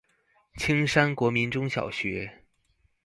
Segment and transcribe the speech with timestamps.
[0.55, 2.41] 青山國民中小學